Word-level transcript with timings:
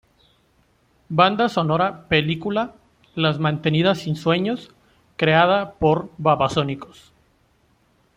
Banda 1.09 1.47
sonora 1.47 2.07
película 2.07 2.73
"Las 3.13 3.37
mantenidas 3.37 3.99
sin 3.99 4.15
sueños' 4.15 4.71
creada 5.15 5.73
por 5.73 6.09
Babasónicos. 6.17 7.13